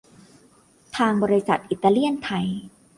[0.97, 2.47] ทางบริษัทอิตาเลียนไทย